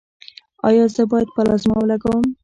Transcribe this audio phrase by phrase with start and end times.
[0.67, 2.23] ایا زه باید پلازما ولګوم؟